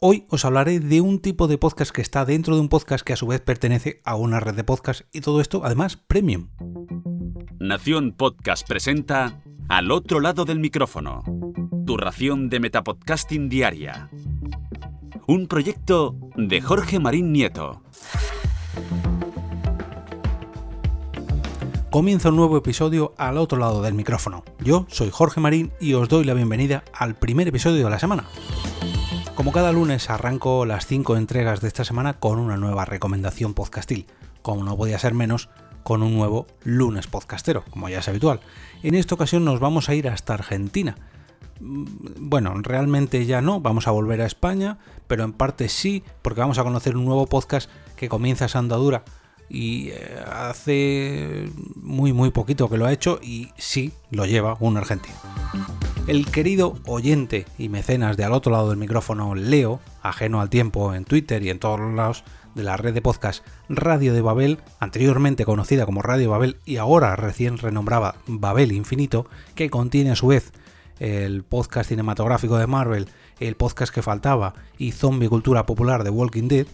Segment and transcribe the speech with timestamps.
[0.00, 3.14] Hoy os hablaré de un tipo de podcast que está dentro de un podcast que
[3.14, 6.50] a su vez pertenece a una red de podcast y todo esto además premium.
[7.58, 11.24] Nación Podcast presenta Al otro lado del micrófono,
[11.84, 14.08] tu ración de Metapodcasting diaria.
[15.26, 17.82] Un proyecto de Jorge Marín Nieto.
[21.90, 24.44] Comienza un nuevo episodio al otro lado del micrófono.
[24.60, 28.26] Yo soy Jorge Marín y os doy la bienvenida al primer episodio de la semana.
[29.38, 34.08] Como cada lunes arranco las 5 entregas de esta semana con una nueva recomendación podcastil,
[34.42, 35.48] como no podía ser menos
[35.84, 38.40] con un nuevo lunes podcastero, como ya es habitual.
[38.82, 40.96] En esta ocasión nos vamos a ir hasta Argentina.
[41.60, 41.84] Mm,
[42.18, 46.58] bueno, realmente ya no, vamos a volver a España, pero en parte sí, porque vamos
[46.58, 49.04] a conocer un nuevo podcast que comienza esa andadura
[49.48, 54.78] y eh, hace muy muy poquito que lo ha hecho y sí lo lleva un
[54.78, 55.14] argentino.
[56.08, 60.94] El querido oyente y mecenas de al otro lado del micrófono Leo, ajeno al tiempo
[60.94, 64.56] en Twitter y en todos los lados de la red de podcast Radio de Babel,
[64.80, 70.28] anteriormente conocida como Radio Babel y ahora recién renombrada Babel Infinito, que contiene a su
[70.28, 70.54] vez
[70.98, 76.48] el podcast cinematográfico de Marvel, el podcast que faltaba y Zombie Cultura Popular de Walking
[76.48, 76.66] Dead,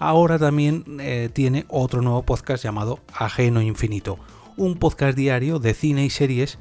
[0.00, 4.18] ahora también eh, tiene otro nuevo podcast llamado Ajeno Infinito,
[4.56, 6.58] un podcast diario de cine y series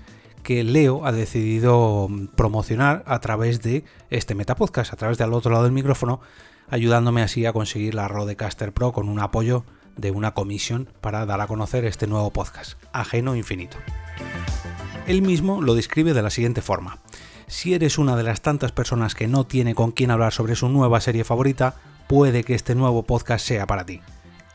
[0.50, 5.66] que Leo ha decidido promocionar a través de este Metapodcast, a través del otro lado
[5.66, 6.22] del micrófono,
[6.72, 9.64] ayudándome así a conseguir la Rodecaster Pro con un apoyo
[9.96, 13.78] de una comisión para dar a conocer este nuevo podcast, Ajeno Infinito.
[15.06, 16.98] Él mismo lo describe de la siguiente forma.
[17.46, 20.68] Si eres una de las tantas personas que no tiene con quién hablar sobre su
[20.68, 21.76] nueva serie favorita,
[22.08, 24.02] puede que este nuevo podcast sea para ti.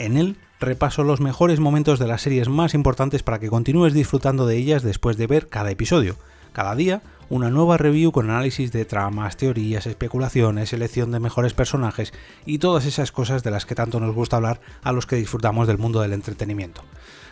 [0.00, 4.46] En él repaso los mejores momentos de las series más importantes para que continúes disfrutando
[4.46, 6.16] de ellas después de ver cada episodio.
[6.52, 12.12] Cada día, una nueva review con análisis de tramas, teorías, especulaciones, selección de mejores personajes
[12.46, 15.66] y todas esas cosas de las que tanto nos gusta hablar a los que disfrutamos
[15.66, 16.82] del mundo del entretenimiento.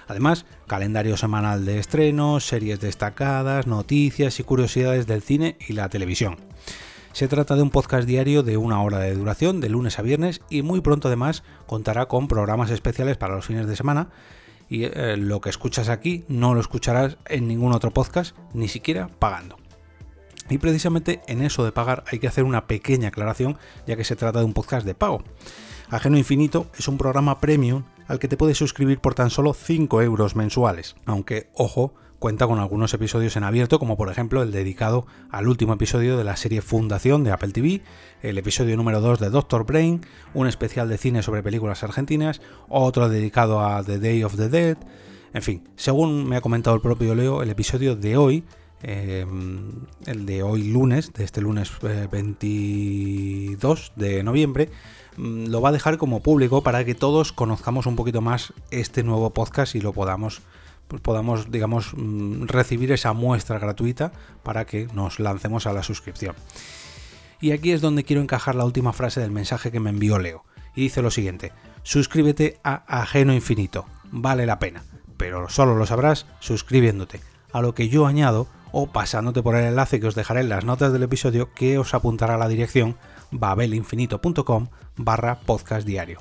[0.08, 6.36] Además, calendario semanal de estrenos, series destacadas, noticias y curiosidades del cine y la televisión.
[7.12, 10.40] Se trata de un podcast diario de una hora de duración, de lunes a viernes,
[10.48, 14.08] y muy pronto además contará con programas especiales para los fines de semana.
[14.70, 19.08] Y eh, lo que escuchas aquí no lo escucharás en ningún otro podcast, ni siquiera
[19.18, 19.58] pagando.
[20.48, 24.16] Y precisamente en eso de pagar hay que hacer una pequeña aclaración, ya que se
[24.16, 25.22] trata de un podcast de pago.
[25.90, 30.00] Ajeno Infinito es un programa premium al que te puedes suscribir por tan solo 5
[30.00, 35.06] euros mensuales, aunque, ojo, cuenta con algunos episodios en abierto, como por ejemplo el dedicado
[35.28, 37.82] al último episodio de la serie Fundación de Apple TV,
[38.22, 43.08] el episodio número 2 de Doctor Brain, un especial de cine sobre películas argentinas, otro
[43.08, 44.78] dedicado a The Day of the Dead,
[45.34, 48.44] en fin, según me ha comentado el propio Leo, el episodio de hoy
[48.84, 49.26] eh,
[50.06, 51.72] el de hoy lunes, de este lunes
[52.10, 54.70] 22 eh, de noviembre,
[55.16, 59.02] Mm, lo va a dejar como público para que todos conozcamos un poquito más este
[59.02, 60.40] nuevo podcast y lo podamos
[60.92, 66.34] pues podamos digamos mm, recibir esa muestra gratuita para que nos lancemos a la suscripción.
[67.40, 70.44] Y aquí es donde quiero encajar la última frase del mensaje que me envió Leo.
[70.74, 71.52] Y dice lo siguiente,
[71.82, 74.84] suscríbete a Ajeno Infinito, vale la pena,
[75.16, 77.22] pero solo lo sabrás suscribiéndote.
[77.54, 80.66] A lo que yo añado, o pasándote por el enlace que os dejaré en las
[80.66, 82.98] notas del episodio que os apuntará a la dirección
[83.30, 86.18] babelinfinito.com barra podcast diario.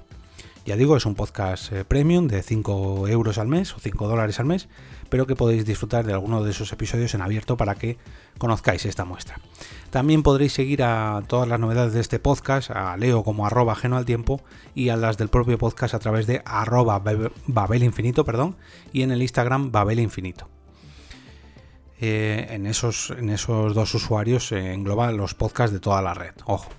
[0.64, 4.40] Ya digo, es un podcast eh, premium de 5 euros al mes o 5 dólares
[4.40, 4.70] al mes,
[5.10, 7.98] pero que podéis disfrutar de alguno de esos episodios en abierto para que
[8.38, 9.40] conozcáis esta muestra.
[9.90, 13.98] También podréis seguir a todas las novedades de este podcast, a Leo como arroba ajeno
[13.98, 14.42] al tiempo
[14.76, 17.02] y a las del propio podcast a través de arroba
[17.48, 18.56] babelinfinito perdón,
[18.94, 20.48] y en el Instagram babelinfinito.
[22.00, 26.34] Eh, en, esos, en esos dos usuarios se engloban los podcasts de toda la red.
[26.46, 26.70] Ojo.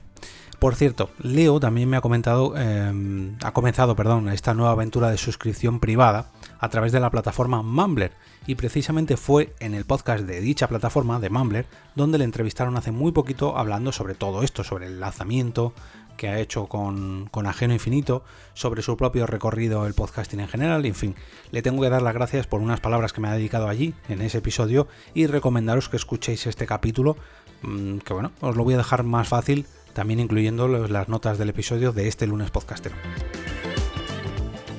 [0.62, 5.18] Por cierto, Leo también me ha comentado, em, ha comenzado, perdón, esta nueva aventura de
[5.18, 6.30] suscripción privada
[6.60, 8.12] a través de la plataforma Mumbler.
[8.46, 12.92] Y precisamente fue en el podcast de dicha plataforma de Mumbler donde le entrevistaron hace
[12.92, 15.74] muy poquito hablando sobre todo esto, sobre el lanzamiento
[16.16, 18.22] que ha hecho con, con Ajeno Infinito,
[18.54, 21.16] sobre su propio recorrido, el podcasting en general, en fin,
[21.50, 24.20] le tengo que dar las gracias por unas palabras que me ha dedicado allí en
[24.20, 27.16] ese episodio y recomendaros que escuchéis este capítulo,
[27.62, 31.50] mm, que bueno, os lo voy a dejar más fácil también incluyendo las notas del
[31.50, 32.96] episodio de este lunes podcastero.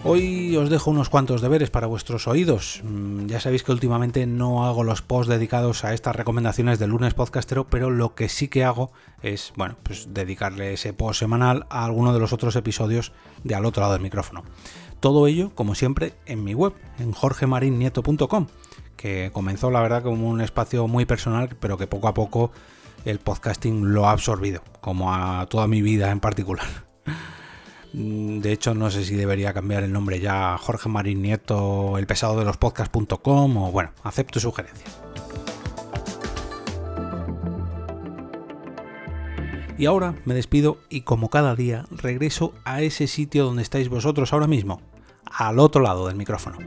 [0.05, 2.81] Hoy os dejo unos cuantos deberes para vuestros oídos.
[2.83, 7.13] Mm, ya sabéis que últimamente no hago los posts dedicados a estas recomendaciones del lunes
[7.13, 11.85] podcastero, pero lo que sí que hago es, bueno, pues dedicarle ese post semanal a
[11.85, 13.13] alguno de los otros episodios
[13.45, 14.43] de al otro lado del micrófono.
[14.99, 18.47] Todo ello, como siempre, en mi web, en jorgemarinieto.com,
[18.97, 22.51] que comenzó la verdad como un espacio muy personal, pero que poco a poco
[23.05, 26.67] el podcasting lo ha absorbido, como a toda mi vida en particular.
[27.93, 31.97] Mm, de hecho, no sé si debería cambiar el nombre ya a Jorge Marín Nieto,
[31.97, 34.99] el pesado de los podcasts.com o bueno, acepto sugerencias.
[39.77, 44.31] Y ahora me despido y como cada día regreso a ese sitio donde estáis vosotros
[44.33, 44.81] ahora mismo,
[45.25, 46.57] al otro lado del micrófono.